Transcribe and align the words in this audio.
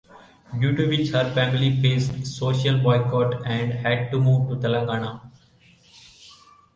Due 0.59 0.73
to 0.75 0.87
which 0.87 1.09
her 1.11 1.31
family 1.31 1.79
faced 1.79 2.25
social 2.25 2.75
boycott 2.79 3.45
and 3.45 3.71
had 3.71 4.09
to 4.09 4.19
move 4.19 4.49
to 4.49 4.55
Telangana. 4.55 5.31